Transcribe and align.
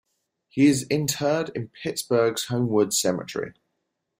He 0.49 0.65
is 0.65 0.87
interred 0.89 1.49
in 1.53 1.67
Pittsburgh's 1.67 2.45
Homewood 2.45 2.91
Cemetery. 2.91 3.53